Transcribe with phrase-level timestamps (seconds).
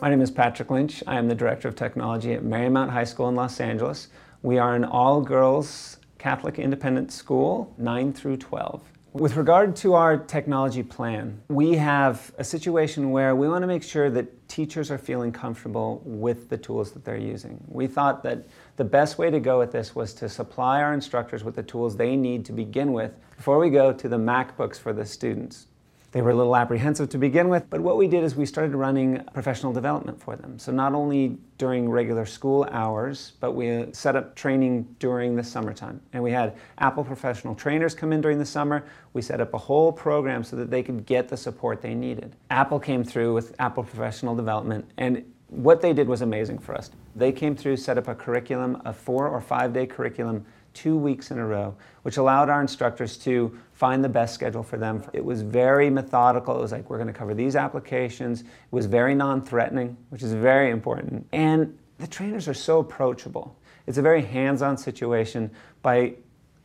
[0.00, 1.02] My name is Patrick Lynch.
[1.06, 4.08] I am the Director of Technology at Marymount High School in Los Angeles.
[4.40, 8.82] We are an all-girls Catholic independent school, 9 through 12.
[9.12, 13.82] With regard to our technology plan, we have a situation where we want to make
[13.82, 17.62] sure that teachers are feeling comfortable with the tools that they're using.
[17.68, 18.46] We thought that
[18.76, 21.94] the best way to go with this was to supply our instructors with the tools
[21.94, 25.66] they need to begin with before we go to the MacBooks for the students.
[26.12, 28.74] They were a little apprehensive to begin with, but what we did is we started
[28.74, 30.58] running professional development for them.
[30.58, 35.44] So not only during regular school hours, but we uh, set up training during the
[35.44, 36.00] summertime.
[36.12, 38.84] And we had Apple professional trainers come in during the summer.
[39.12, 42.34] We set up a whole program so that they could get the support they needed.
[42.50, 46.90] Apple came through with Apple professional development and what they did was amazing for us.
[47.16, 51.32] They came through, set up a curriculum, a four or five day curriculum two weeks
[51.32, 55.02] in a row, which allowed our instructors to find the best schedule for them.
[55.12, 56.56] It was very methodical.
[56.56, 58.42] It was like, we're going to cover these applications.
[58.42, 61.26] It was very non threatening, which is very important.
[61.32, 63.56] And the trainers are so approachable.
[63.86, 65.50] It's a very hands on situation
[65.82, 66.14] by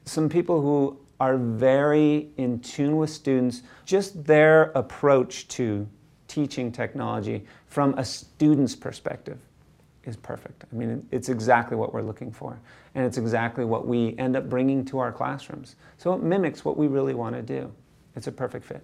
[0.05, 5.87] some people who are very in tune with students, just their approach to
[6.35, 9.39] teaching technology from a student's perspective
[10.03, 10.65] is perfect.
[10.69, 12.59] I mean, it's exactly what we're looking for.
[12.93, 15.77] And it's exactly what we end up bringing to our classrooms.
[15.97, 17.71] So it mimics what we really want to do.
[18.17, 18.83] It's a perfect fit.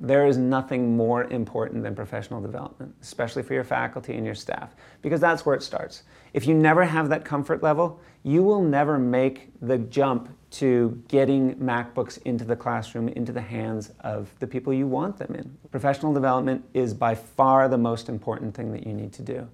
[0.00, 4.74] There is nothing more important than professional development, especially for your faculty and your staff,
[5.00, 6.02] because that's where it starts.
[6.32, 11.54] If you never have that comfort level, you will never make the jump to getting
[11.56, 15.56] MacBooks into the classroom, into the hands of the people you want them in.
[15.70, 19.48] Professional development is by far the most important thing that you need to do.